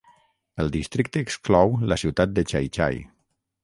El 0.63 0.71
districte 0.75 1.23
exclou 1.27 1.77
la 1.93 2.01
ciutat 2.05 2.37
de 2.39 2.49
Xai-Xai. 2.55 3.03